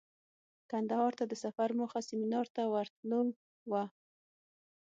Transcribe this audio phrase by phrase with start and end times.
[0.71, 3.21] کندهار ته د سفر موخه سمینار ته ورتلو
[3.71, 3.83] وه.